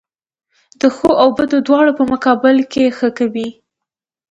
د 0.79 0.81
ښو 0.95 1.09
او 1.21 1.29
بدو 1.37 1.57
دواړو 1.67 1.91
په 1.99 2.03
مقابل 2.11 2.55
کښي 2.71 2.85
ښه 2.97 3.09
کوئ! 3.17 3.49